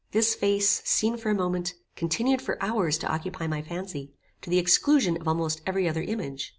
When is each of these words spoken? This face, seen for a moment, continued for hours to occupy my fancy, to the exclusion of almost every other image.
This 0.13 0.33
face, 0.33 0.81
seen 0.83 1.15
for 1.17 1.29
a 1.29 1.35
moment, 1.35 1.75
continued 1.95 2.41
for 2.41 2.57
hours 2.59 2.97
to 2.97 3.07
occupy 3.07 3.45
my 3.45 3.61
fancy, 3.61 4.11
to 4.41 4.49
the 4.49 4.57
exclusion 4.57 5.15
of 5.15 5.27
almost 5.27 5.61
every 5.67 5.87
other 5.87 6.01
image. 6.01 6.49